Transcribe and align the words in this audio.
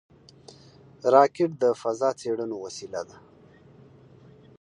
راکټ 1.13 1.51
د 1.63 1.65
فضا 1.81 2.09
څېړنو 2.19 2.55
وسیله 2.65 3.01
ده 3.09 3.17